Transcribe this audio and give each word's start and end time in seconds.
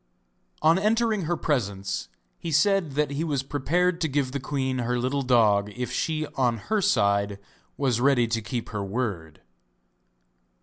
On 0.63 0.79
entering 0.79 1.25
her 1.25 1.37
presence 1.37 2.09
he 2.39 2.51
said 2.51 2.93
that 2.93 3.11
he 3.11 3.23
was 3.23 3.43
prepared 3.43 4.01
to 4.01 4.07
give 4.07 4.31
the 4.31 4.39
queen 4.39 4.79
her 4.79 4.97
little 4.97 5.21
dog 5.21 5.71
if 5.75 5.91
she 5.91 6.25
on 6.33 6.57
her 6.57 6.81
side 6.81 7.37
was 7.77 8.01
ready 8.01 8.25
to 8.25 8.41
keep 8.41 8.69
her 8.69 8.83
word. 8.83 9.41